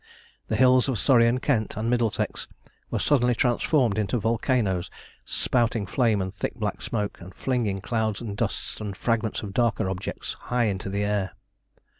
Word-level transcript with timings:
The 0.47 0.55
hills 0.55 0.89
of 0.89 0.97
Surrey, 0.97 1.27
and 1.27 1.39
Kent, 1.39 1.77
and 1.77 1.87
Middlesex 1.87 2.47
were 2.89 2.97
suddenly 2.97 3.35
transformed 3.35 3.99
into 3.99 4.17
volcanoes 4.17 4.89
spouting 5.25 5.85
flame 5.85 6.23
and 6.23 6.33
thick 6.33 6.55
black 6.55 6.81
smoke, 6.81 7.21
and 7.21 7.35
flinging 7.35 7.81
clouds 7.81 8.19
of 8.19 8.35
dust 8.35 8.81
and 8.81 8.97
fragments 8.97 9.43
of 9.43 9.53
darker 9.53 9.87
objects 9.87 10.33
high 10.39 10.63
into 10.63 10.89
the 10.89 11.03
air. 11.03 11.33